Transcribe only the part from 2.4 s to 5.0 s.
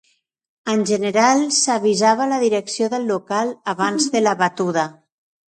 direcció del local abans de la batuda.